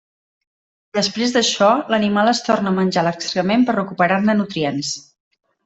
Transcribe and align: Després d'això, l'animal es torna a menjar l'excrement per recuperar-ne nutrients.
Després 0.97 1.33
d'això, 1.35 1.67
l'animal 1.95 2.31
es 2.33 2.41
torna 2.49 2.73
a 2.73 2.75
menjar 2.79 3.05
l'excrement 3.09 3.69
per 3.71 3.79
recuperar-ne 3.79 4.39
nutrients. 4.43 4.99